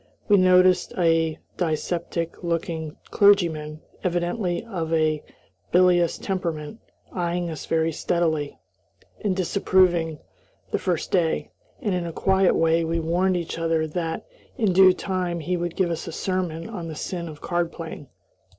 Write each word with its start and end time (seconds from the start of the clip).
We 0.27 0.37
noticed 0.37 0.93
a 0.97 1.37
dyspeptic 1.57 2.43
looking 2.43 2.95
clergyman, 3.11 3.81
evidently 4.03 4.65
of 4.65 4.91
a 4.91 5.23
bilious 5.71 6.17
temperament, 6.17 6.79
eying 7.15 7.51
us 7.51 7.67
very 7.67 7.91
steadily 7.91 8.57
and 9.23 9.35
disapprovingly 9.35 10.19
the 10.71 10.79
first 10.79 11.11
day, 11.11 11.51
and 11.81 11.93
in 11.93 12.07
a 12.07 12.13
quiet 12.13 12.55
way 12.55 12.83
we 12.83 12.99
warned 12.99 13.37
each 13.37 13.59
other 13.59 13.85
that, 13.85 14.25
in 14.57 14.73
due 14.73 14.91
time, 14.91 15.39
he 15.39 15.55
would 15.55 15.75
give 15.75 15.91
us 15.91 16.07
a 16.07 16.11
sermon 16.11 16.67
on 16.67 16.87
the 16.87 16.95
sin 16.95 17.27
of 17.29 17.39
card 17.41 17.71
playing. 17.71 18.07